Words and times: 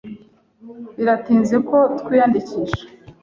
Biratinze 0.97 1.55
ko 1.69 1.77
twiyandikisha? 1.99 2.81